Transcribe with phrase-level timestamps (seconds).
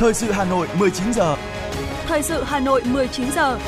[0.00, 1.36] Thời sự Hà Nội 19 giờ.
[2.06, 3.58] Thời sự Hà Nội 19 giờ.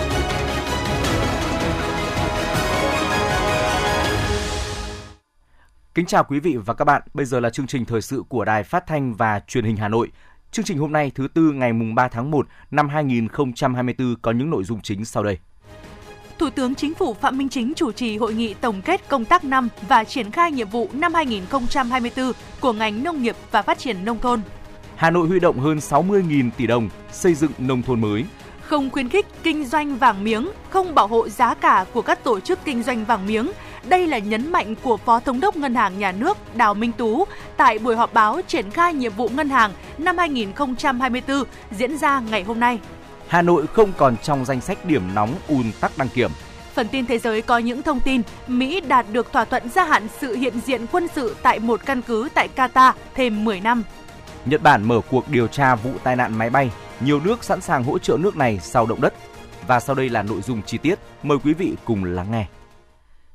[5.95, 7.03] Kính chào quý vị và các bạn.
[7.15, 9.89] Bây giờ là chương trình thời sự của Đài Phát thanh và Truyền hình Hà
[9.89, 10.09] Nội.
[10.53, 14.51] Chương trình hôm nay thứ tư ngày mùng 3 tháng 1 năm 2024 có những
[14.51, 15.39] nội dung chính sau đây.
[16.39, 19.45] Thủ tướng Chính phủ Phạm Minh Chính chủ trì hội nghị tổng kết công tác
[19.45, 24.05] năm và triển khai nhiệm vụ năm 2024 của ngành nông nghiệp và phát triển
[24.05, 24.41] nông thôn.
[25.03, 28.25] Hà Nội huy động hơn 60.000 tỷ đồng xây dựng nông thôn mới.
[28.63, 32.41] Không khuyến khích kinh doanh vàng miếng, không bảo hộ giá cả của các tổ
[32.41, 33.51] chức kinh doanh vàng miếng.
[33.89, 37.25] Đây là nhấn mạnh của Phó Thống đốc Ngân hàng Nhà nước Đào Minh Tú
[37.57, 42.43] tại buổi họp báo triển khai nhiệm vụ ngân hàng năm 2024 diễn ra ngày
[42.43, 42.79] hôm nay.
[43.29, 46.31] Hà Nội không còn trong danh sách điểm nóng ùn tắc đăng kiểm.
[46.75, 50.09] Phần tin thế giới có những thông tin Mỹ đạt được thỏa thuận gia hạn
[50.21, 53.83] sự hiện diện quân sự tại một căn cứ tại Qatar thêm 10 năm.
[54.47, 56.71] Nhật Bản mở cuộc điều tra vụ tai nạn máy bay.
[57.01, 59.15] Nhiều nước sẵn sàng hỗ trợ nước này sau động đất.
[59.67, 60.99] Và sau đây là nội dung chi tiết.
[61.23, 62.47] Mời quý vị cùng lắng nghe.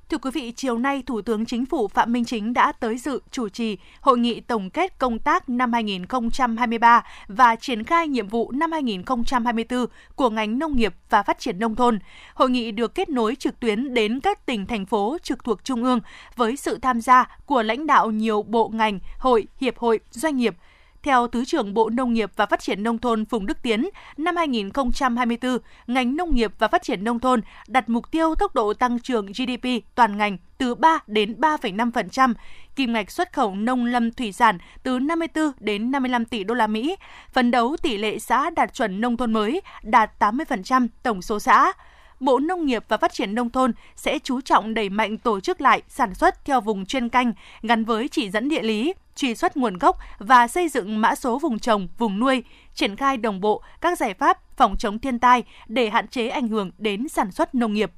[0.09, 3.21] Thưa quý vị, chiều nay Thủ tướng Chính phủ Phạm Minh Chính đã tới dự
[3.31, 8.51] chủ trì hội nghị tổng kết công tác năm 2023 và triển khai nhiệm vụ
[8.51, 11.99] năm 2024 của ngành nông nghiệp và phát triển nông thôn.
[12.33, 15.83] Hội nghị được kết nối trực tuyến đến các tỉnh thành phố trực thuộc trung
[15.83, 15.99] ương
[16.35, 20.55] với sự tham gia của lãnh đạo nhiều bộ ngành, hội, hiệp hội, doanh nghiệp,
[21.03, 24.35] theo Thứ trưởng Bộ Nông nghiệp và Phát triển Nông thôn Phùng Đức Tiến, năm
[24.35, 28.99] 2024, ngành nông nghiệp và phát triển nông thôn đặt mục tiêu tốc độ tăng
[28.99, 32.33] trưởng GDP toàn ngành từ 3 đến 3,5%,
[32.75, 36.67] kim ngạch xuất khẩu nông lâm thủy sản từ 54 đến 55 tỷ đô la
[36.67, 36.95] Mỹ,
[37.33, 41.73] phấn đấu tỷ lệ xã đạt chuẩn nông thôn mới đạt 80% tổng số xã.
[42.19, 45.61] Bộ Nông nghiệp và Phát triển Nông thôn sẽ chú trọng đẩy mạnh tổ chức
[45.61, 49.57] lại sản xuất theo vùng chuyên canh gắn với chỉ dẫn địa lý, truy xuất
[49.57, 52.43] nguồn gốc và xây dựng mã số vùng trồng, vùng nuôi,
[52.73, 56.47] triển khai đồng bộ các giải pháp phòng chống thiên tai để hạn chế ảnh
[56.47, 57.91] hưởng đến sản xuất nông nghiệp.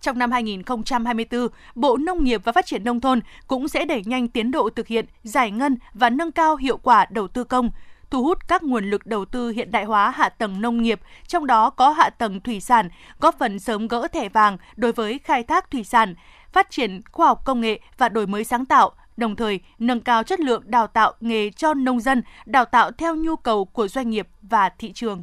[0.00, 4.28] Trong năm 2024, Bộ Nông nghiệp và Phát triển Nông thôn cũng sẽ đẩy nhanh
[4.28, 7.70] tiến độ thực hiện, giải ngân và nâng cao hiệu quả đầu tư công,
[8.10, 11.46] thu hút các nguồn lực đầu tư hiện đại hóa hạ tầng nông nghiệp, trong
[11.46, 12.88] đó có hạ tầng thủy sản,
[13.20, 16.14] góp phần sớm gỡ thẻ vàng đối với khai thác thủy sản,
[16.52, 20.22] phát triển khoa học công nghệ và đổi mới sáng tạo, đồng thời nâng cao
[20.22, 24.10] chất lượng đào tạo nghề cho nông dân, đào tạo theo nhu cầu của doanh
[24.10, 25.22] nghiệp và thị trường.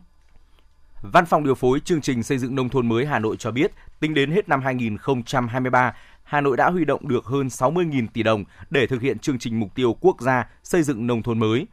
[1.01, 3.71] Văn phòng điều phối chương trình xây dựng nông thôn mới Hà Nội cho biết,
[3.99, 5.93] tính đến hết năm 2023,
[6.23, 9.59] Hà Nội đã huy động được hơn 60.000 tỷ đồng để thực hiện chương trình
[9.59, 11.67] mục tiêu quốc gia xây dựng nông thôn mới.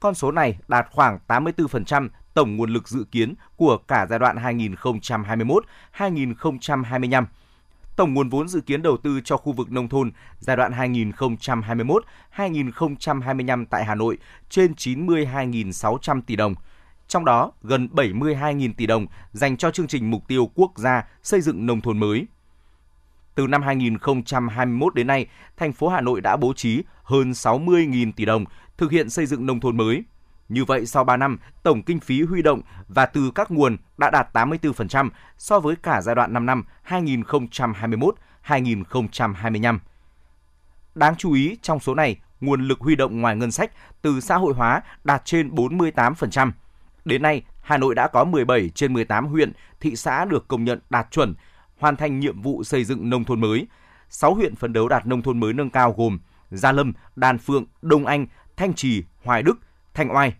[0.00, 4.36] Con số này đạt khoảng 84% tổng nguồn lực dự kiến của cả giai đoạn
[4.36, 7.24] 2021-2025.
[7.96, 13.64] Tổng nguồn vốn dự kiến đầu tư cho khu vực nông thôn giai đoạn 2021-2025
[13.70, 14.18] tại Hà Nội
[14.48, 16.54] trên 92.600 tỷ đồng.
[17.08, 21.40] Trong đó, gần 72.000 tỷ đồng dành cho chương trình mục tiêu quốc gia xây
[21.40, 22.26] dựng nông thôn mới.
[23.34, 28.24] Từ năm 2021 đến nay, thành phố Hà Nội đã bố trí hơn 60.000 tỷ
[28.24, 28.44] đồng
[28.80, 30.04] thực hiện xây dựng nông thôn mới.
[30.48, 34.10] Như vậy, sau 3 năm, tổng kinh phí huy động và từ các nguồn đã
[34.10, 39.78] đạt 84% so với cả giai đoạn 5 năm 2021-2025.
[40.94, 44.36] Đáng chú ý, trong số này, nguồn lực huy động ngoài ngân sách từ xã
[44.36, 46.50] hội hóa đạt trên 48%.
[47.04, 50.80] Đến nay, Hà Nội đã có 17 trên 18 huyện, thị xã được công nhận
[50.90, 51.34] đạt chuẩn,
[51.78, 53.66] hoàn thành nhiệm vụ xây dựng nông thôn mới.
[54.08, 56.18] 6 huyện phấn đấu đạt nông thôn mới nâng cao gồm
[56.50, 58.26] Gia Lâm, Đan Phượng, Đông Anh,
[58.60, 59.58] Thanh Trì, Hoài Đức,
[59.94, 60.34] Thanh Oai.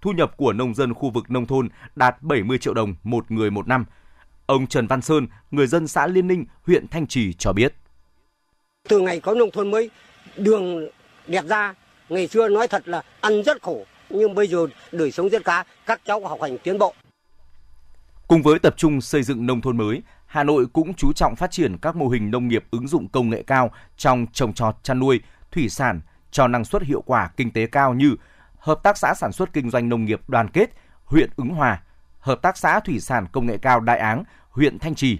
[0.00, 3.50] Thu nhập của nông dân khu vực nông thôn đạt 70 triệu đồng một người
[3.50, 3.84] một năm.
[4.46, 7.74] Ông Trần Văn Sơn, người dân xã Liên Ninh, huyện Thanh Trì cho biết.
[8.88, 9.90] Từ ngày có nông thôn mới,
[10.36, 10.88] đường
[11.26, 11.74] đẹp ra,
[12.08, 15.62] ngày xưa nói thật là ăn rất khổ, nhưng bây giờ đời sống rất khá,
[15.86, 16.94] các cháu học hành tiến bộ.
[18.28, 21.50] Cùng với tập trung xây dựng nông thôn mới, Hà Nội cũng chú trọng phát
[21.50, 24.98] triển các mô hình nông nghiệp ứng dụng công nghệ cao trong trồng trọt, chăn
[24.98, 25.20] nuôi,
[25.52, 26.00] thủy sản
[26.32, 28.16] cho năng suất hiệu quả kinh tế cao như
[28.62, 30.70] Hợp tác xã sản xuất kinh doanh nông nghiệp đoàn kết,
[31.04, 31.82] huyện Ứng Hòa,
[32.20, 35.18] Hợp tác xã thủy sản công nghệ cao Đại Áng, huyện Thanh Trì.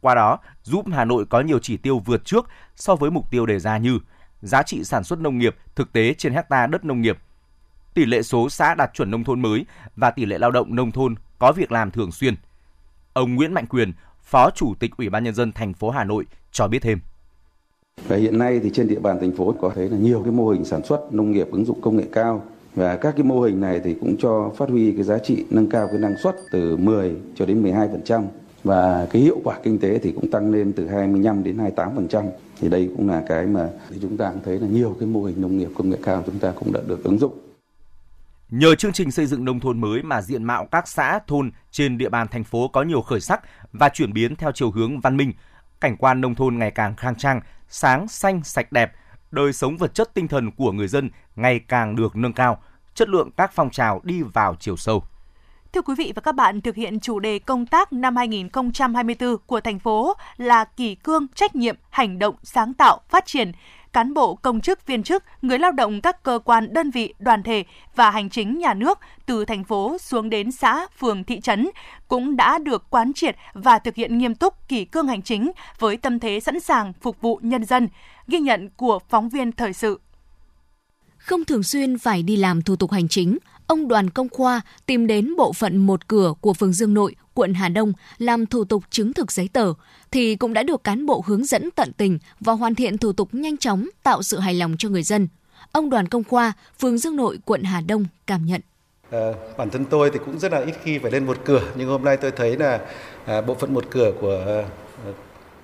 [0.00, 2.46] Qua đó, giúp Hà Nội có nhiều chỉ tiêu vượt trước
[2.76, 3.98] so với mục tiêu đề ra như
[4.40, 7.18] giá trị sản xuất nông nghiệp thực tế trên hecta đất nông nghiệp,
[7.94, 9.66] tỷ lệ số xã đạt chuẩn nông thôn mới
[9.96, 12.34] và tỷ lệ lao động nông thôn có việc làm thường xuyên.
[13.12, 16.26] Ông Nguyễn Mạnh Quyền, Phó Chủ tịch Ủy ban nhân dân thành phố Hà Nội
[16.52, 17.00] cho biết thêm.
[18.08, 20.48] Và hiện nay thì trên địa bàn thành phố có thấy là nhiều cái mô
[20.48, 22.42] hình sản xuất nông nghiệp ứng dụng công nghệ cao
[22.74, 25.70] và các cái mô hình này thì cũng cho phát huy cái giá trị nâng
[25.70, 28.22] cao cái năng suất từ 10 cho đến 12%
[28.64, 32.24] và cái hiệu quả kinh tế thì cũng tăng lên từ 25 đến 28%.
[32.60, 33.68] Thì đây cũng là cái mà
[34.02, 36.38] chúng ta cũng thấy là nhiều cái mô hình nông nghiệp công nghệ cao chúng
[36.38, 37.32] ta cũng đã được ứng dụng.
[38.50, 41.98] Nhờ chương trình xây dựng nông thôn mới mà diện mạo các xã, thôn trên
[41.98, 43.40] địa bàn thành phố có nhiều khởi sắc
[43.72, 45.32] và chuyển biến theo chiều hướng văn minh.
[45.82, 48.92] Cảnh quan nông thôn ngày càng khang trang, sáng, xanh, sạch đẹp,
[49.30, 52.62] đời sống vật chất tinh thần của người dân ngày càng được nâng cao,
[52.94, 55.02] chất lượng các phong trào đi vào chiều sâu.
[55.72, 59.60] Thưa quý vị và các bạn, thực hiện chủ đề công tác năm 2024 của
[59.60, 63.52] thành phố là kỳ cương, trách nhiệm, hành động, sáng tạo, phát triển.
[63.92, 67.42] Cán bộ, công chức, viên chức, người lao động các cơ quan, đơn vị, đoàn
[67.42, 71.70] thể và hành chính nhà nước từ thành phố xuống đến xã, phường, thị trấn
[72.08, 75.96] cũng đã được quán triệt và thực hiện nghiêm túc kỷ cương hành chính với
[75.96, 77.88] tâm thế sẵn sàng phục vụ nhân dân.
[78.26, 80.00] Ghi nhận của phóng viên thời sự.
[81.16, 85.06] Không thường xuyên phải đi làm thủ tục hành chính, ông Đoàn Công Khoa tìm
[85.06, 88.84] đến bộ phận một cửa của phường Dương Nội, quận Hà Đông làm thủ tục
[88.90, 89.72] chứng thực giấy tờ,
[90.10, 93.28] thì cũng đã được cán bộ hướng dẫn tận tình và hoàn thiện thủ tục
[93.32, 95.28] nhanh chóng tạo sự hài lòng cho người dân.
[95.72, 98.60] Ông Đoàn Công Khoa, phường Dương Nội, quận Hà Đông cảm nhận.
[99.10, 101.88] À, bản thân tôi thì cũng rất là ít khi phải lên một cửa, nhưng
[101.88, 102.80] hôm nay tôi thấy là
[103.24, 104.60] à, bộ phận một cửa của à,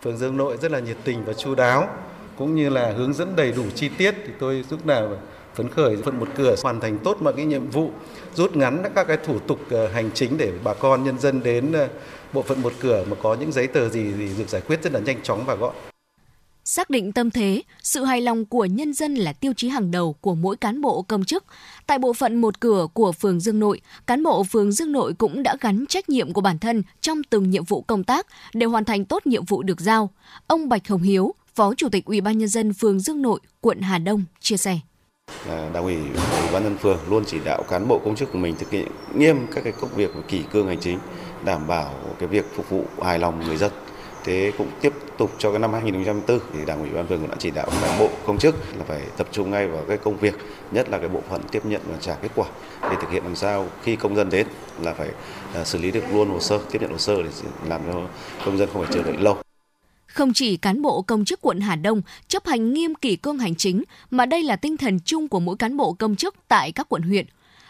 [0.02, 1.88] phường Dương Nội rất là nhiệt tình và chu đáo,
[2.36, 5.16] cũng như là hướng dẫn đầy đủ chi tiết thì tôi lúc nào
[5.58, 7.90] phấn khởi phận một cửa hoàn thành tốt mọi cái nhiệm vụ
[8.34, 11.72] rút ngắn các cái thủ tục ờ, hành chính để bà con nhân dân đến
[11.72, 11.88] ờ,
[12.32, 14.92] bộ phận một cửa mà có những giấy tờ gì thì được giải quyết rất
[14.92, 15.74] là nhanh chóng và gọn.
[16.64, 20.12] Xác định tâm thế, sự hài lòng của nhân dân là tiêu chí hàng đầu
[20.20, 21.44] của mỗi cán bộ công chức.
[21.86, 25.42] Tại bộ phận một cửa của phường Dương Nội, cán bộ phường Dương Nội cũng
[25.42, 28.84] đã gắn trách nhiệm của bản thân trong từng nhiệm vụ công tác để hoàn
[28.84, 30.10] thành tốt nhiệm vụ được giao.
[30.46, 33.80] Ông Bạch Hồng Hiếu, Phó Chủ tịch Ủy ban nhân dân phường Dương Nội, quận
[33.80, 34.78] Hà Đông chia sẻ.
[35.46, 38.56] Đảng ủy Ủy ban nhân phường luôn chỉ đạo cán bộ công chức của mình
[38.58, 40.98] thực hiện nghiêm các cái công việc kỷ cương hành chính,
[41.44, 43.72] đảm bảo cái việc phục vụ hài lòng người dân.
[44.24, 47.36] Thế cũng tiếp tục cho cái năm 2024 thì Đảng ủy ban phường cũng đã
[47.38, 50.34] chỉ đạo cán bộ công chức là phải tập trung ngay vào cái công việc,
[50.70, 52.46] nhất là cái bộ phận tiếp nhận và trả kết quả
[52.82, 54.46] để thực hiện làm sao khi công dân đến
[54.82, 55.08] là phải
[55.54, 57.30] à, xử lý được luôn hồ sơ, tiếp nhận hồ sơ để
[57.68, 58.00] làm cho
[58.44, 59.47] công dân không phải chờ đợi lâu.
[60.18, 63.54] Không chỉ cán bộ công chức quận Hà Đông chấp hành nghiêm kỷ cương hành
[63.54, 66.88] chính, mà đây là tinh thần chung của mỗi cán bộ công chức tại các
[66.88, 67.26] quận huyện.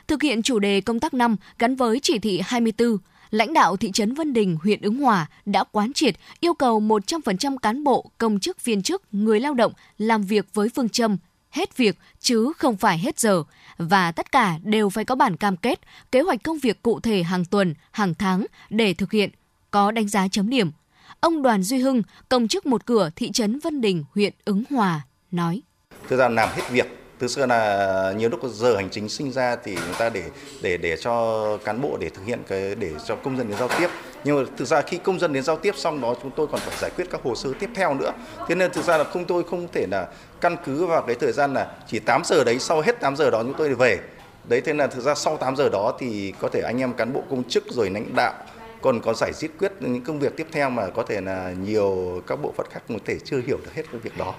[0.06, 2.98] Thực hiện chủ đề công tác năm gắn với chỉ thị 24,
[3.30, 7.58] lãnh đạo thị trấn Vân Đình, huyện Ứng Hòa đã quán triệt yêu cầu 100%
[7.58, 11.16] cán bộ, công chức, viên chức, người lao động làm việc với phương châm
[11.50, 13.42] hết việc chứ không phải hết giờ
[13.78, 15.80] và tất cả đều phải có bản cam kết,
[16.12, 19.30] kế hoạch công việc cụ thể hàng tuần, hàng tháng để thực hiện,
[19.70, 20.70] có đánh giá chấm điểm,
[21.20, 25.00] Ông Đoàn Duy Hưng, công chức một cửa thị trấn Vân Đình, huyện Ứng Hòa,
[25.30, 25.62] nói.
[26.08, 26.86] Thực ra làm hết việc
[27.18, 30.24] Từ xưa là nhiều lúc giờ hành chính sinh ra thì người ta để
[30.62, 33.68] để để cho cán bộ để thực hiện cái để cho công dân đến giao
[33.78, 33.88] tiếp.
[34.24, 36.60] Nhưng mà thực ra khi công dân đến giao tiếp xong đó chúng tôi còn
[36.60, 38.12] phải giải quyết các hồ sơ tiếp theo nữa.
[38.48, 40.06] Thế nên thực ra là không tôi không thể là
[40.40, 43.30] căn cứ vào cái thời gian là chỉ 8 giờ đấy sau hết 8 giờ
[43.30, 44.00] đó chúng tôi về.
[44.48, 47.12] Đấy thế là thực ra sau 8 giờ đó thì có thể anh em cán
[47.12, 48.34] bộ công chức rồi lãnh đạo
[48.80, 52.22] còn có giải quyết quyết những công việc tiếp theo mà có thể là nhiều
[52.26, 54.34] các bộ phận khác có thể chưa hiểu được hết cái việc đó.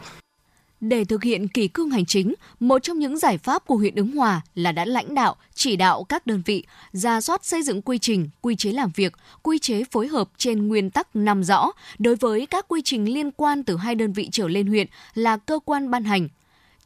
[0.82, 4.16] Để thực hiện kỷ cương hành chính, một trong những giải pháp của huyện Ứng
[4.16, 7.98] Hòa là đã lãnh đạo, chỉ đạo các đơn vị ra soát xây dựng quy
[7.98, 9.14] trình, quy chế làm việc,
[9.44, 13.32] quy chế phối hợp trên nguyên tắc nằm rõ đối với các quy trình liên
[13.32, 16.28] quan từ hai đơn vị trở lên huyện là cơ quan ban hành,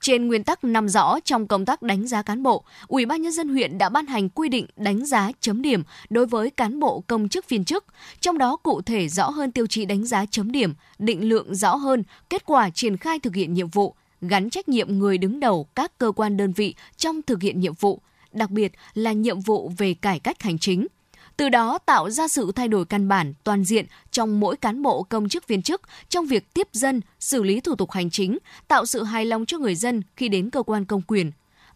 [0.03, 3.31] trên nguyên tắc nằm rõ trong công tác đánh giá cán bộ, Ủy ban nhân
[3.31, 7.03] dân huyện đã ban hành quy định đánh giá chấm điểm đối với cán bộ
[7.07, 7.86] công chức viên chức,
[8.19, 11.75] trong đó cụ thể rõ hơn tiêu chí đánh giá chấm điểm, định lượng rõ
[11.75, 15.67] hơn kết quả triển khai thực hiện nhiệm vụ, gắn trách nhiệm người đứng đầu
[15.75, 19.72] các cơ quan đơn vị trong thực hiện nhiệm vụ, đặc biệt là nhiệm vụ
[19.77, 20.88] về cải cách hành chính
[21.37, 25.03] từ đó tạo ra sự thay đổi căn bản toàn diện trong mỗi cán bộ
[25.03, 28.37] công chức viên chức trong việc tiếp dân, xử lý thủ tục hành chính,
[28.67, 31.31] tạo sự hài lòng cho người dân khi đến cơ quan công quyền.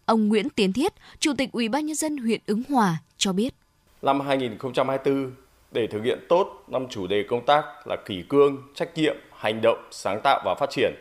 [0.05, 3.53] Ông Nguyễn Tiến Thiết, Chủ tịch Ủy ban nhân dân huyện Ứng Hòa cho biết.
[4.01, 5.31] Năm 2024
[5.71, 9.59] để thực hiện tốt năm chủ đề công tác là kỷ cương, trách nhiệm, hành
[9.63, 10.93] động, sáng tạo và phát triển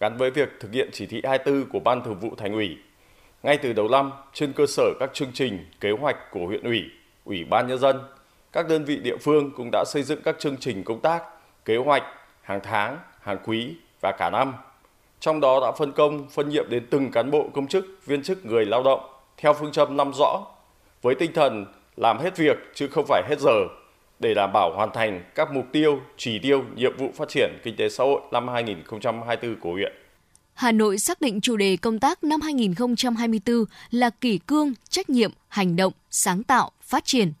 [0.00, 2.76] gắn với việc thực hiện chỉ thị 24 của Ban Thường vụ Thành ủy.
[3.42, 6.82] Ngay từ đầu năm, trên cơ sở các chương trình, kế hoạch của huyện ủy,
[7.24, 8.00] Ủy ban Nhân dân,
[8.52, 11.22] các đơn vị địa phương cũng đã xây dựng các chương trình công tác,
[11.64, 12.02] kế hoạch
[12.42, 14.54] hàng tháng, hàng quý và cả năm.
[15.20, 18.46] Trong đó đã phân công, phân nhiệm đến từng cán bộ công chức, viên chức,
[18.46, 19.00] người lao động
[19.36, 20.46] theo phương châm năm rõ,
[21.02, 23.66] với tinh thần làm hết việc chứ không phải hết giờ
[24.18, 27.76] để đảm bảo hoàn thành các mục tiêu, chỉ tiêu, nhiệm vụ phát triển kinh
[27.76, 29.92] tế xã hội năm 2024 của huyện.
[30.54, 35.32] Hà Nội xác định chủ đề công tác năm 2024 là kỷ cương, trách nhiệm,
[35.48, 37.32] hành động, sáng tạo, phát triển.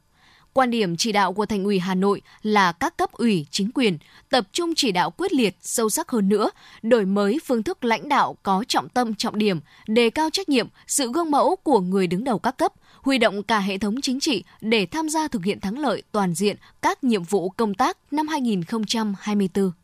[0.52, 3.98] Quan điểm chỉ đạo của Thành ủy Hà Nội là các cấp ủy, chính quyền
[4.30, 6.50] tập trung chỉ đạo quyết liệt, sâu sắc hơn nữa,
[6.82, 10.68] đổi mới phương thức lãnh đạo có trọng tâm trọng điểm, đề cao trách nhiệm,
[10.86, 14.20] sự gương mẫu của người đứng đầu các cấp, huy động cả hệ thống chính
[14.20, 17.98] trị để tham gia thực hiện thắng lợi toàn diện các nhiệm vụ công tác
[18.10, 19.81] năm 2024.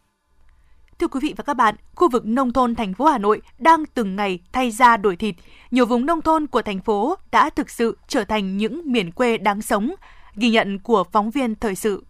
[0.98, 3.84] Thưa quý vị và các bạn, khu vực nông thôn thành phố Hà Nội đang
[3.94, 5.34] từng ngày thay da đổi thịt.
[5.70, 9.38] Nhiều vùng nông thôn của thành phố đã thực sự trở thành những miền quê
[9.38, 9.94] đáng sống.
[10.34, 12.04] Ghi nhận của phóng viên thời sự.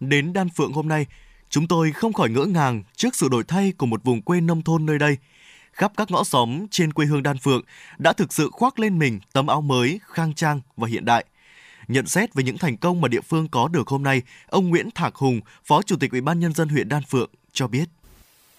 [0.00, 1.06] Đến Đan Phượng hôm nay,
[1.48, 4.62] chúng tôi không khỏi ngỡ ngàng trước sự đổi thay của một vùng quê nông
[4.62, 5.16] thôn nơi đây.
[5.72, 7.62] Khắp các ngõ xóm trên quê hương Đan Phượng
[7.98, 11.24] đã thực sự khoác lên mình tấm áo mới, khang trang và hiện đại–
[11.88, 14.90] Nhận xét về những thành công mà địa phương có được hôm nay, ông Nguyễn
[14.90, 17.84] Thạc Hùng, Phó Chủ tịch Ủy ban nhân dân huyện Đan Phượng cho biết.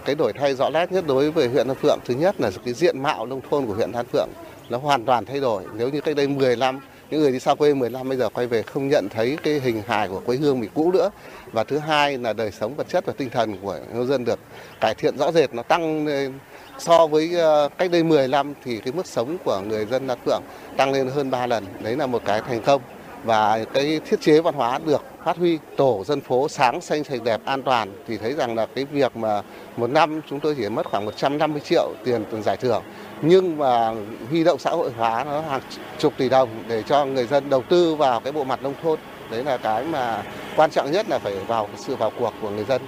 [0.06, 2.74] Cái đổi thay rõ nét nhất đối với huyện Đan Phượng thứ nhất là cái
[2.74, 4.30] diện mạo nông thôn của huyện Đan Phượng
[4.70, 5.64] nó hoàn toàn thay đổi.
[5.76, 8.30] Nếu như cách đây 10 năm những người đi xa quê 10 năm bây giờ
[8.30, 11.10] quay về không nhận thấy cái hình hài của quê hương mình cũ nữa.
[11.52, 14.40] Và thứ hai là đời sống vật chất và tinh thần của nhân dân được
[14.82, 16.34] cải thiện rõ rệt, nó tăng lên
[16.80, 20.18] so với ờ, cách đây 10 năm thì cái mức sống của người dân Đan
[20.26, 20.42] Phượng
[20.78, 21.66] tăng lên hơn 3 lần.
[21.82, 22.82] Đấy là một cái thành công
[23.24, 27.24] và cái thiết chế văn hóa được phát huy, tổ dân phố sáng xanh sạch
[27.24, 29.42] đẹp an toàn, thì thấy rằng là cái việc mà
[29.78, 32.84] một năm chúng tôi chỉ mất khoảng 150 triệu tiền tiền giải thưởng.
[33.22, 33.94] Nhưng mà
[34.30, 35.62] huy động xã hội hóa nó hàng
[35.98, 39.00] chục tỷ đồng để cho người dân đầu tư vào cái bộ mặt nông thôn,
[39.32, 40.24] đấy là cái mà
[40.56, 42.82] quan trọng nhất là phải vào sự vào cuộc của người dân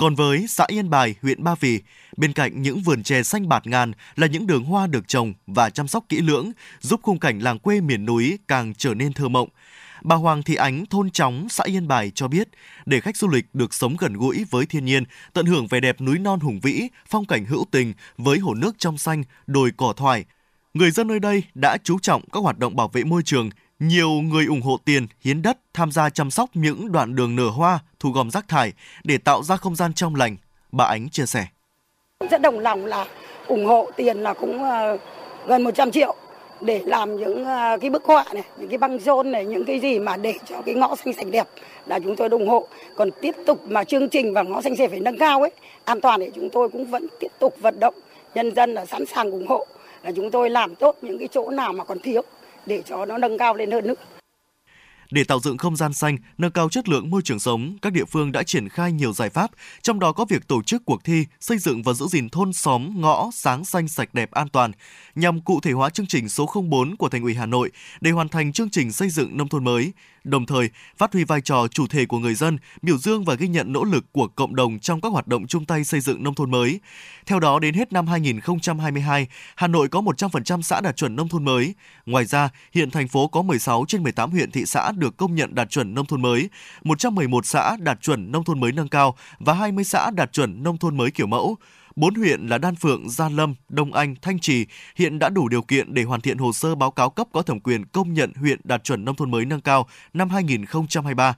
[0.00, 1.80] còn với xã Yên Bài, huyện Ba Vì,
[2.16, 5.70] bên cạnh những vườn chè xanh bạt ngàn là những đường hoa được trồng và
[5.70, 9.28] chăm sóc kỹ lưỡng, giúp khung cảnh làng quê miền núi càng trở nên thơ
[9.28, 9.48] mộng.
[10.02, 12.48] Bà Hoàng Thị Ánh, thôn Chóng, xã Yên Bài cho biết,
[12.86, 16.00] để khách du lịch được sống gần gũi với thiên nhiên, tận hưởng vẻ đẹp
[16.00, 19.92] núi non hùng vĩ, phong cảnh hữu tình với hồ nước trong xanh, đồi cỏ
[19.96, 20.24] thoải,
[20.74, 24.10] người dân nơi đây đã chú trọng các hoạt động bảo vệ môi trường, nhiều
[24.10, 27.78] người ủng hộ tiền, hiến đất, tham gia chăm sóc những đoạn đường nở hoa,
[28.00, 28.72] thu gom rác thải
[29.04, 30.36] để tạo ra không gian trong lành.
[30.72, 31.46] Bà Ánh chia sẻ.
[32.30, 33.06] Rất đồng lòng là
[33.46, 34.98] ủng hộ tiền là cũng ờ,
[35.46, 36.14] gần 100 triệu
[36.60, 39.80] để làm những ờ, cái bức họa này, những cái băng rôn này, những cái
[39.80, 41.46] gì mà để cho cái ngõ xanh sạch đẹp
[41.86, 42.68] là chúng tôi ủng hộ.
[42.96, 45.50] Còn tiếp tục mà chương trình và ngõ xanh sẽ phải nâng cao ấy,
[45.84, 47.94] an toàn thì chúng tôi cũng vẫn tiếp tục vận động
[48.34, 49.66] nhân dân là sẵn sàng ủng hộ
[50.02, 52.22] là chúng tôi làm tốt những cái chỗ nào mà còn thiếu
[52.66, 53.94] để cho nó nâng cao lên hơn nữa.
[55.10, 58.04] Để tạo dựng không gian xanh, nâng cao chất lượng môi trường sống, các địa
[58.04, 59.50] phương đã triển khai nhiều giải pháp,
[59.82, 63.00] trong đó có việc tổ chức cuộc thi xây dựng và giữ gìn thôn xóm,
[63.00, 64.72] ngõ sáng xanh sạch đẹp an toàn,
[65.14, 68.28] nhằm cụ thể hóa chương trình số 04 của Thành ủy Hà Nội để hoàn
[68.28, 69.92] thành chương trình xây dựng nông thôn mới,
[70.24, 73.48] đồng thời phát huy vai trò chủ thể của người dân, biểu dương và ghi
[73.48, 76.34] nhận nỗ lực của cộng đồng trong các hoạt động chung tay xây dựng nông
[76.34, 76.80] thôn mới.
[77.26, 81.44] Theo đó, đến hết năm 2022, Hà Nội có 100% xã đạt chuẩn nông thôn
[81.44, 81.74] mới.
[82.06, 85.54] Ngoài ra, hiện thành phố có 16 trên 18 huyện thị xã được công nhận
[85.54, 86.48] đạt chuẩn nông thôn mới,
[86.82, 90.78] 111 xã đạt chuẩn nông thôn mới nâng cao và 20 xã đạt chuẩn nông
[90.78, 91.56] thôn mới kiểu mẫu.
[91.96, 94.66] Bốn huyện là Đan Phượng, Gia Lâm, Đông Anh, Thanh Trì
[94.96, 97.60] hiện đã đủ điều kiện để hoàn thiện hồ sơ báo cáo cấp có thẩm
[97.60, 101.36] quyền công nhận huyện đạt chuẩn nông thôn mới nâng cao năm 2023.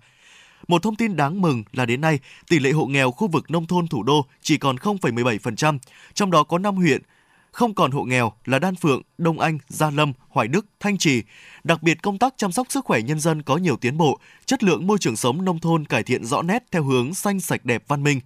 [0.68, 2.18] Một thông tin đáng mừng là đến nay,
[2.48, 5.78] tỷ lệ hộ nghèo khu vực nông thôn thủ đô chỉ còn 0,17%,
[6.14, 7.02] trong đó có 5 huyện
[7.52, 11.22] không còn hộ nghèo là Đan Phượng, Đông Anh, Gia Lâm, Hoài Đức, Thanh Trì.
[11.64, 14.62] Đặc biệt công tác chăm sóc sức khỏe nhân dân có nhiều tiến bộ, chất
[14.62, 17.84] lượng môi trường sống nông thôn cải thiện rõ nét theo hướng xanh sạch đẹp
[17.88, 18.20] văn minh.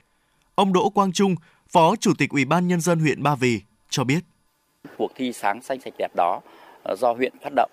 [0.54, 1.34] Ông Đỗ Quang Trung,
[1.72, 4.20] Phó Chủ tịch Ủy ban Nhân dân huyện Ba Vì cho biết.
[4.96, 6.40] Cuộc thi sáng xanh sạch đẹp đó
[6.82, 7.70] ờ, do huyện phát động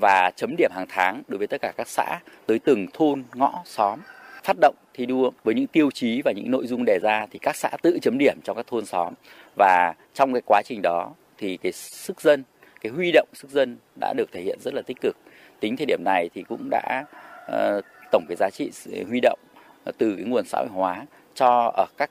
[0.00, 3.62] và chấm điểm hàng tháng đối với tất cả các xã tới từng thôn, ngõ,
[3.64, 4.00] xóm.
[4.44, 7.38] Phát động thi đua với những tiêu chí và những nội dung đề ra thì
[7.38, 9.14] các xã tự chấm điểm cho các thôn xóm
[9.56, 12.42] và trong cái quá trình đó thì cái sức dân,
[12.80, 15.16] cái huy động sức dân đã được thể hiện rất là tích cực.
[15.60, 17.04] Tính thời điểm này thì cũng đã
[17.52, 18.70] uh, tổng cái giá trị
[19.08, 19.38] huy động
[19.84, 22.10] ờ, từ cái nguồn xã hội hóa cho ở các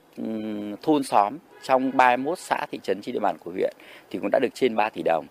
[0.82, 3.74] thôn xóm trong 31 xã thị trấn trên địa bàn của huyện
[4.10, 5.25] thì cũng đã được trên 3 tỷ đồng.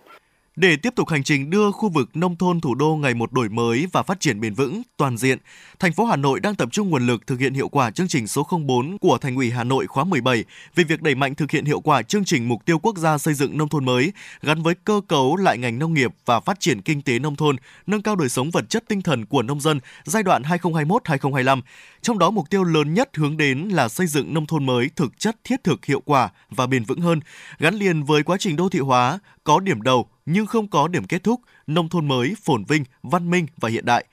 [0.56, 3.48] Để tiếp tục hành trình đưa khu vực nông thôn thủ đô ngày một đổi
[3.48, 5.38] mới và phát triển bền vững, toàn diện,
[5.78, 8.26] thành phố Hà Nội đang tập trung nguồn lực thực hiện hiệu quả chương trình
[8.26, 10.44] số 04 của Thành ủy Hà Nội khóa 17
[10.74, 13.34] về việc đẩy mạnh thực hiện hiệu quả chương trình mục tiêu quốc gia xây
[13.34, 16.82] dựng nông thôn mới gắn với cơ cấu lại ngành nông nghiệp và phát triển
[16.82, 17.56] kinh tế nông thôn,
[17.86, 21.60] nâng cao đời sống vật chất tinh thần của nông dân giai đoạn 2021-2025.
[22.02, 25.18] Trong đó mục tiêu lớn nhất hướng đến là xây dựng nông thôn mới thực
[25.18, 27.20] chất thiết thực hiệu quả và bền vững hơn,
[27.58, 31.04] gắn liền với quá trình đô thị hóa, có điểm đầu nhưng không có điểm
[31.04, 34.04] kết thúc, nông thôn mới phồn vinh, văn minh và hiện đại.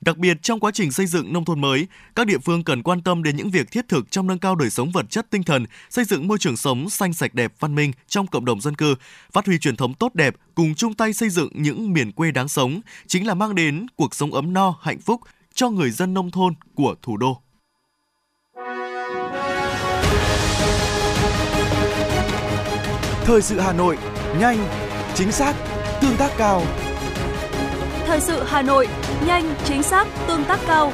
[0.00, 1.86] Đặc biệt trong quá trình xây dựng nông thôn mới,
[2.16, 4.70] các địa phương cần quan tâm đến những việc thiết thực trong nâng cao đời
[4.70, 7.92] sống vật chất tinh thần, xây dựng môi trường sống xanh sạch đẹp văn minh
[8.08, 8.94] trong cộng đồng dân cư,
[9.32, 12.48] phát huy truyền thống tốt đẹp, cùng chung tay xây dựng những miền quê đáng
[12.48, 15.20] sống, chính là mang đến cuộc sống ấm no, hạnh phúc
[15.54, 17.40] cho người dân nông thôn của thủ đô.
[23.24, 23.98] Thời sự Hà Nội,
[24.38, 24.58] nhanh,
[25.14, 25.54] chính xác,
[26.02, 26.62] tương tác cao.
[28.06, 28.88] Thời sự Hà Nội,
[29.26, 30.92] nhanh, chính xác, tương tác cao.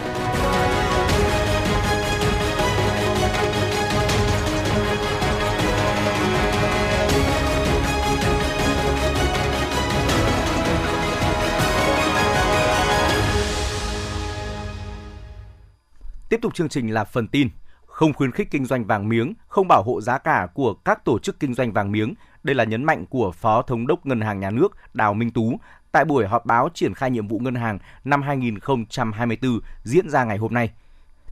[16.29, 17.49] Tiếp tục chương trình là phần tin.
[17.87, 21.19] Không khuyến khích kinh doanh vàng miếng, không bảo hộ giá cả của các tổ
[21.19, 22.15] chức kinh doanh vàng miếng.
[22.47, 25.61] Đây là nhấn mạnh của Phó Thống đốc Ngân hàng Nhà nước Đào Minh Tú
[25.93, 30.39] tại buổi họp báo triển khai nhiệm vụ ngân hàng năm 2024 diễn ra ngày
[30.39, 30.71] hôm nay.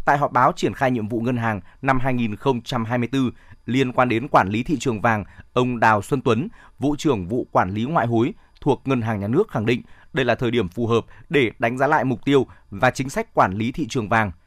[0.04, 3.30] Tại họp báo triển khai nhiệm vụ ngân hàng năm 2024
[3.66, 7.46] liên quan đến quản lý thị trường vàng, ông Đào Xuân Tuấn, vụ trưởng vụ
[7.52, 10.68] quản lý ngoại hối thuộc Ngân hàng Nhà nước khẳng định đây là thời điểm
[10.68, 14.08] phù hợp để đánh giá lại mục tiêu và chính sách quản lý thị trường
[14.08, 14.32] vàng–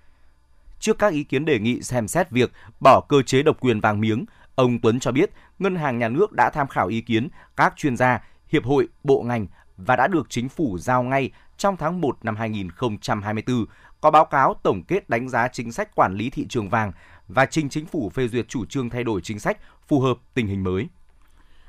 [0.79, 4.01] Trước các ý kiến đề nghị xem xét việc bỏ cơ chế độc quyền vàng
[4.01, 4.25] miếng,
[4.57, 7.97] ông Tuấn cho biết Ngân hàng Nhà nước đã tham khảo ý kiến các chuyên
[7.97, 9.47] gia, hiệp hội, bộ ngành
[9.77, 13.65] và đã được chính phủ giao ngay trong tháng 1 năm 2024
[14.01, 16.91] có báo cáo tổng kết đánh giá chính sách quản lý thị trường vàng
[17.27, 20.47] và trình chính phủ phê duyệt chủ trương thay đổi chính sách phù hợp tình
[20.47, 20.87] hình mới.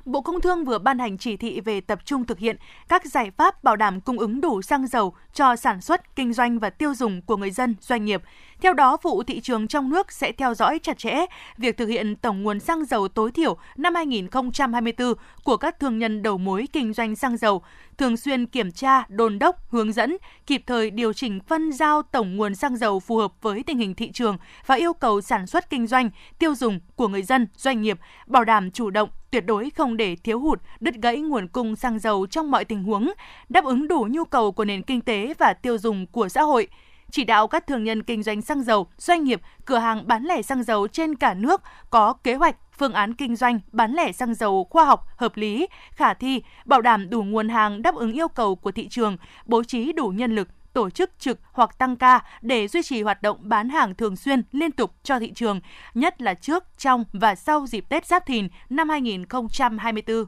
[0.05, 2.55] Bộ Công Thương vừa ban hành chỉ thị về tập trung thực hiện
[2.89, 6.59] các giải pháp bảo đảm cung ứng đủ xăng dầu cho sản xuất, kinh doanh
[6.59, 8.21] và tiêu dùng của người dân, doanh nghiệp.
[8.61, 11.25] Theo đó, vụ thị trường trong nước sẽ theo dõi chặt chẽ
[11.57, 15.13] việc thực hiện tổng nguồn xăng dầu tối thiểu năm 2024
[15.43, 17.61] của các thương nhân đầu mối kinh doanh xăng dầu,
[17.97, 22.35] thường xuyên kiểm tra, đôn đốc, hướng dẫn, kịp thời điều chỉnh phân giao tổng
[22.35, 25.69] nguồn xăng dầu phù hợp với tình hình thị trường và yêu cầu sản xuất
[25.69, 29.69] kinh doanh, tiêu dùng của người dân, doanh nghiệp, bảo đảm chủ động, tuyệt đối
[29.69, 33.11] không để thiếu hụt, đứt gãy nguồn cung xăng dầu trong mọi tình huống,
[33.49, 36.67] đáp ứng đủ nhu cầu của nền kinh tế và tiêu dùng của xã hội.
[37.11, 40.41] Chỉ đạo các thương nhân kinh doanh xăng dầu, doanh nghiệp, cửa hàng bán lẻ
[40.41, 44.33] xăng dầu trên cả nước có kế hoạch, phương án kinh doanh bán lẻ xăng
[44.33, 48.27] dầu khoa học, hợp lý, khả thi, bảo đảm đủ nguồn hàng đáp ứng yêu
[48.27, 52.23] cầu của thị trường, bố trí đủ nhân lực, tổ chức trực hoặc tăng ca
[52.41, 55.59] để duy trì hoạt động bán hàng thường xuyên liên tục cho thị trường,
[55.93, 60.25] nhất là trước, trong và sau dịp Tết Giáp Thìn năm 2024.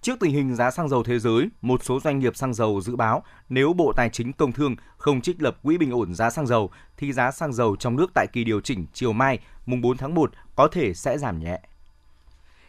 [0.00, 2.96] Trước tình hình giá xăng dầu thế giới, một số doanh nghiệp xăng dầu dự
[2.96, 6.46] báo nếu Bộ Tài chính Công Thương không trích lập quỹ bình ổn giá xăng
[6.46, 9.96] dầu thì giá xăng dầu trong nước tại kỳ điều chỉnh chiều mai mùng 4
[9.96, 11.60] tháng 1 có thể sẽ giảm nhẹ.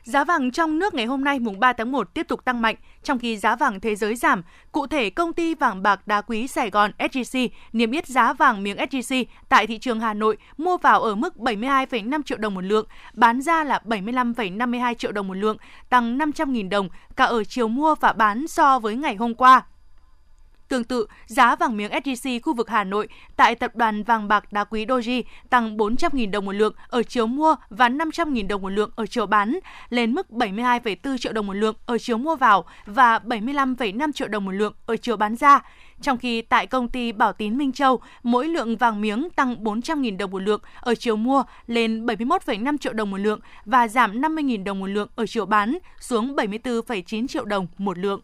[0.05, 2.75] Giá vàng trong nước ngày hôm nay mùng 3 tháng 1 tiếp tục tăng mạnh,
[3.03, 4.43] trong khi giá vàng thế giới giảm.
[4.71, 8.63] Cụ thể, công ty vàng bạc đá quý Sài Gòn SJC niêm yết giá vàng
[8.63, 12.61] miếng SJC tại thị trường Hà Nội mua vào ở mức 72,5 triệu đồng một
[12.61, 15.57] lượng, bán ra là 75,52 triệu đồng một lượng,
[15.89, 19.63] tăng 500.000 đồng cả ở chiều mua và bán so với ngày hôm qua.
[20.67, 24.53] Tương tự, giá vàng miếng SJC khu vực Hà Nội tại tập đoàn vàng bạc
[24.53, 28.69] đá quý Doji tăng 400.000 đồng một lượng ở chiều mua và 500.000 đồng một
[28.69, 32.65] lượng ở chiều bán, lên mức 72,4 triệu đồng một lượng ở chiều mua vào
[32.85, 35.61] và 75,5 triệu đồng một lượng ở chiều bán ra.
[36.01, 40.17] Trong khi tại công ty Bảo Tín Minh Châu, mỗi lượng vàng miếng tăng 400.000
[40.17, 44.63] đồng một lượng ở chiều mua lên 71,5 triệu đồng một lượng và giảm 50.000
[44.63, 48.21] đồng một lượng ở chiều bán xuống 74,9 triệu đồng một lượng.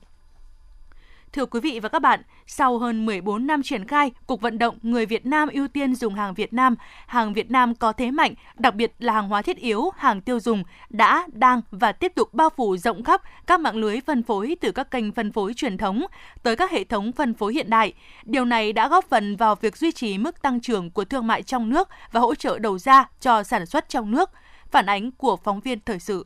[1.34, 4.78] Thưa quý vị và các bạn, sau hơn 14 năm triển khai, cuộc vận động
[4.82, 6.76] người Việt Nam ưu tiên dùng hàng Việt Nam,
[7.08, 10.40] hàng Việt Nam có thế mạnh, đặc biệt là hàng hóa thiết yếu, hàng tiêu
[10.40, 14.58] dùng đã, đang và tiếp tục bao phủ rộng khắp các mạng lưới phân phối
[14.62, 16.06] từ các kênh phân phối truyền thống
[16.44, 17.94] tới các hệ thống phân phối hiện đại.
[18.24, 21.44] Điều này đã góp phần vào việc duy trì mức tăng trưởng của thương mại
[21.44, 24.30] trong nước và hỗ trợ đầu ra cho sản xuất trong nước.
[24.72, 26.26] Phản ánh của phóng viên thời sự.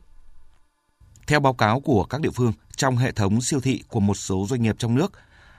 [1.26, 4.46] Theo báo cáo của các địa phương, trong hệ thống siêu thị của một số
[4.48, 5.12] doanh nghiệp trong nước,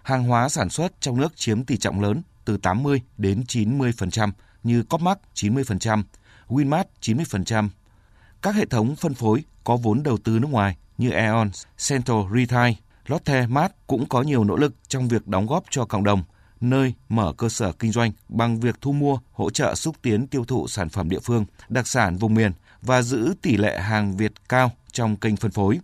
[0.04, 4.32] hàng hóa sản xuất trong nước chiếm tỷ trọng lớn từ 80 đến 90%
[4.64, 6.04] như Copmark 90%,
[6.48, 7.70] Winmart 90%.
[8.42, 11.48] Các hệ thống phân phối có vốn đầu tư nước ngoài như Aeon,
[11.90, 12.74] Central Retail,
[13.08, 16.24] Lotte Mart cũng có nhiều nỗ lực trong việc đóng góp cho cộng đồng,
[16.62, 20.46] nơi mở cơ sở kinh doanh bằng việc thu mua, hỗ trợ xúc tiến tiêu
[20.46, 22.52] thụ sản phẩm địa phương, đặc sản vùng miền
[22.82, 25.80] và giữ tỷ lệ hàng Việt cao trong kênh phân phối.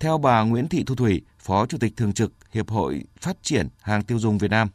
[0.00, 3.68] Theo bà Nguyễn Thị Thu Thủy, Phó Chủ tịch Thường trực Hiệp hội Phát triển
[3.80, 4.68] Hàng tiêu dùng Việt Nam,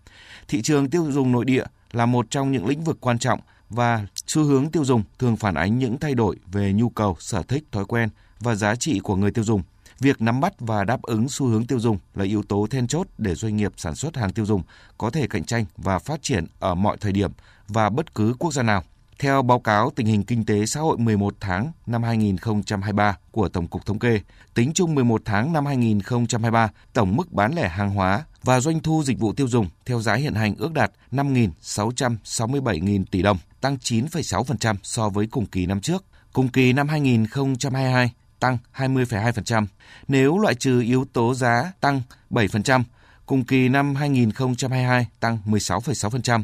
[0.47, 4.07] thị trường tiêu dùng nội địa là một trong những lĩnh vực quan trọng và
[4.27, 7.63] xu hướng tiêu dùng thường phản ánh những thay đổi về nhu cầu, sở thích,
[7.71, 8.09] thói quen
[8.39, 9.63] và giá trị của người tiêu dùng.
[9.99, 13.07] Việc nắm bắt và đáp ứng xu hướng tiêu dùng là yếu tố then chốt
[13.17, 14.61] để doanh nghiệp sản xuất hàng tiêu dùng
[14.97, 17.31] có thể cạnh tranh và phát triển ở mọi thời điểm
[17.67, 18.83] và bất cứ quốc gia nào.
[19.19, 23.67] Theo báo cáo tình hình kinh tế xã hội 11 tháng năm 2023 của Tổng
[23.67, 24.19] cục Thống kê,
[24.53, 29.03] tính chung 11 tháng năm 2023, tổng mức bán lẻ hàng hóa và doanh thu
[29.03, 34.75] dịch vụ tiêu dùng theo giá hiện hành ước đạt 5.667.000 tỷ đồng, tăng 9,6%
[34.83, 36.05] so với cùng kỳ năm trước.
[36.33, 39.65] Cùng kỳ năm 2022 tăng 20,2%.
[40.07, 42.01] Nếu loại trừ yếu tố giá tăng
[42.31, 42.83] 7%,
[43.25, 46.43] cùng kỳ năm 2022 tăng 16,6%.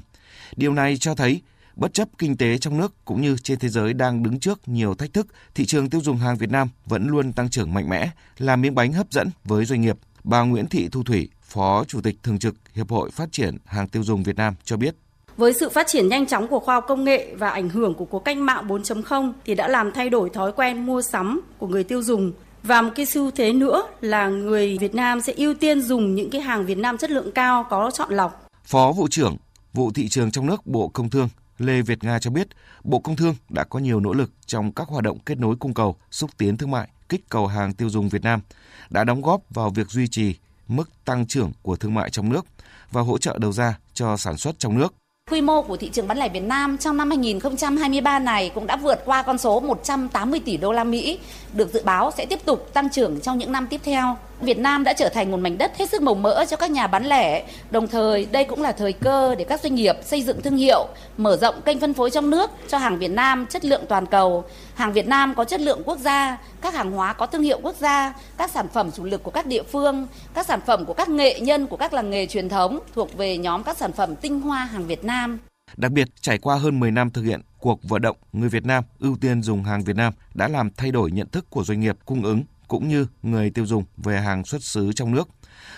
[0.56, 1.42] Điều này cho thấy
[1.76, 4.96] bất chấp kinh tế trong nước cũng như trên thế giới đang đứng trước nhiều
[4.96, 8.10] thách thức, thị trường tiêu dùng hàng Việt Nam vẫn luôn tăng trưởng mạnh mẽ,
[8.38, 9.98] là miếng bánh hấp dẫn với doanh nghiệp.
[10.24, 13.88] Bà Nguyễn Thị Thu Thủy, Phó Chủ tịch Thường trực Hiệp hội Phát triển Hàng
[13.88, 14.96] tiêu dùng Việt Nam cho biết.
[15.38, 18.06] Với sự phát triển nhanh chóng của khoa học công nghệ và ảnh hưởng của
[18.06, 21.84] cuộc cách mạng 4.0 thì đã làm thay đổi thói quen mua sắm của người
[21.84, 22.32] tiêu dùng.
[22.64, 26.30] Và một cái xu thế nữa là người Việt Nam sẽ ưu tiên dùng những
[26.30, 28.48] cái hàng Việt Nam chất lượng cao có chọn lọc.
[28.66, 29.38] Phó vụ trưởng
[29.74, 32.48] vụ thị trường trong nước Bộ Công Thương Lê Việt Nga cho biết,
[32.84, 35.74] Bộ Công Thương đã có nhiều nỗ lực trong các hoạt động kết nối cung
[35.74, 38.42] cầu, xúc tiến thương mại, kích cầu hàng tiêu dùng Việt Nam,
[38.90, 40.36] đã đóng góp vào việc duy trì
[40.68, 42.46] mức tăng trưởng của thương mại trong nước
[42.92, 44.94] và hỗ trợ đầu ra cho sản xuất trong nước.
[45.32, 48.76] Quy mô của thị trường bán lẻ Việt Nam trong năm 2023 này cũng đã
[48.76, 51.20] vượt qua con số 180 tỷ đô la Mỹ,
[51.54, 54.18] được dự báo sẽ tiếp tục tăng trưởng trong những năm tiếp theo.
[54.44, 56.88] Việt Nam đã trở thành một mảnh đất hết sức màu mỡ cho các nhà
[56.88, 60.42] bán lẻ, đồng thời đây cũng là thời cơ để các doanh nghiệp xây dựng
[60.42, 63.82] thương hiệu, mở rộng kênh phân phối trong nước cho hàng Việt Nam chất lượng
[63.90, 64.44] toàn cầu.
[64.76, 67.76] Hàng Việt Nam có chất lượng quốc gia, các hàng hóa có thương hiệu quốc
[67.76, 71.10] gia, các sản phẩm chủ lực của các địa phương, các sản phẩm của các
[71.10, 74.42] nghệ nhân của các làng nghề truyền thống thuộc về nhóm các sản phẩm tinh
[74.42, 75.40] hoa hàng Việt Nam.
[75.78, 78.84] Đặc biệt, trải qua hơn 10 năm thực hiện cuộc vận động người Việt Nam
[79.00, 81.98] ưu tiên dùng hàng Việt Nam đã làm thay đổi nhận thức của doanh nghiệp
[82.06, 85.30] cung ứng cũng như người tiêu dùng về hàng xuất xứ trong nước,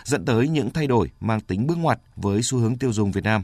[0.03, 3.23] dẫn tới những thay đổi mang tính bước ngoặt với xu hướng tiêu dùng Việt
[3.23, 3.43] Nam.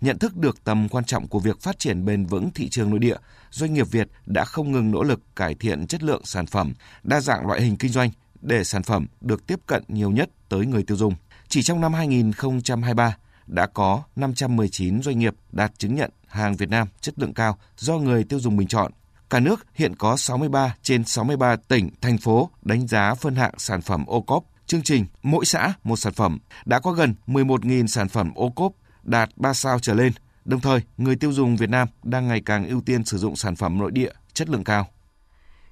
[0.00, 2.98] Nhận thức được tầm quan trọng của việc phát triển bền vững thị trường nội
[2.98, 3.16] địa,
[3.50, 7.20] doanh nghiệp Việt đã không ngừng nỗ lực cải thiện chất lượng sản phẩm, đa
[7.20, 10.82] dạng loại hình kinh doanh để sản phẩm được tiếp cận nhiều nhất tới người
[10.82, 11.14] tiêu dùng.
[11.48, 16.88] Chỉ trong năm 2023, đã có 519 doanh nghiệp đạt chứng nhận hàng Việt Nam
[17.00, 18.92] chất lượng cao do người tiêu dùng bình chọn.
[19.30, 23.82] Cả nước hiện có 63 trên 63 tỉnh, thành phố đánh giá phân hạng sản
[23.82, 24.44] phẩm ô cốp.
[24.66, 28.72] Chương trình Mỗi xã một sản phẩm đã có gần 11.000 sản phẩm ô cốp
[29.02, 30.12] đạt 3 sao trở lên.
[30.44, 33.56] Đồng thời, người tiêu dùng Việt Nam đang ngày càng ưu tiên sử dụng sản
[33.56, 34.88] phẩm nội địa chất lượng cao.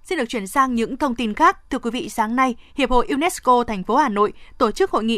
[0.02, 1.70] Xin được chuyển sang những thông tin khác.
[1.70, 5.04] Thưa quý vị, sáng nay, Hiệp hội UNESCO thành phố Hà Nội tổ chức hội
[5.04, 5.14] nghị